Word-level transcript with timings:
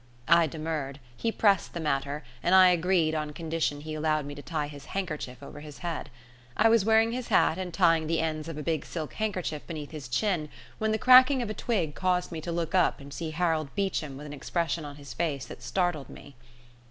I 0.27 0.47
demurred, 0.47 0.99
he 1.15 1.31
pressed 1.31 1.75
the 1.75 1.79
matter, 1.79 2.23
and 2.41 2.55
I 2.55 2.69
agreed 2.69 3.13
on 3.13 3.33
condition 3.33 3.81
he 3.81 3.93
allowed 3.93 4.25
me 4.25 4.33
to 4.33 4.41
tie 4.41 4.65
his 4.65 4.85
handkerchief 4.97 5.43
over 5.43 5.59
his 5.59 5.77
head. 5.85 6.09
I 6.57 6.69
was 6.69 6.83
wearing 6.83 7.11
his 7.11 7.27
hat 7.27 7.59
and 7.59 7.71
tying 7.71 8.07
the 8.07 8.19
ends 8.19 8.47
of 8.47 8.57
a 8.57 8.63
big 8.63 8.83
silk 8.83 9.13
handkerchief 9.13 9.67
beneath 9.67 9.91
his 9.91 10.07
chin 10.09 10.49
when 10.79 10.91
the 10.91 10.97
cracking 10.97 11.43
of 11.43 11.51
a 11.51 11.53
twig 11.53 11.93
caused 11.93 12.31
me 12.31 12.41
to 12.41 12.51
look 12.51 12.73
up 12.73 12.99
and 12.99 13.13
see 13.13 13.29
Harold 13.29 13.69
Beecham 13.75 14.17
with 14.17 14.25
an 14.25 14.33
expression 14.33 14.85
on 14.85 14.95
his 14.95 15.13
face 15.13 15.45
that 15.45 15.61
startled 15.61 16.09
me. 16.09 16.35